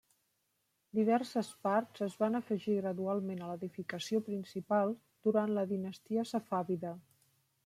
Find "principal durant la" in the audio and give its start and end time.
4.31-5.69